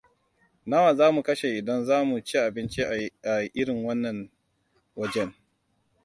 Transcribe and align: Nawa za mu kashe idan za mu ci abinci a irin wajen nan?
Nawa 0.69 0.89
za 0.97 1.05
mu 1.15 1.21
kashe 1.27 1.47
idan 1.59 1.79
za 1.87 1.97
mu 2.09 2.15
ci 2.27 2.35
abinci 2.45 2.81
a 3.31 3.33
irin 3.59 3.79
wajen 3.87 3.99
nan? 5.21 5.29